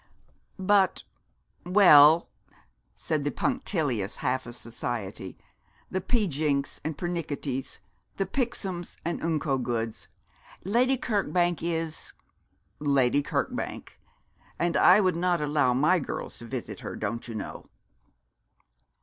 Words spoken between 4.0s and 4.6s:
half of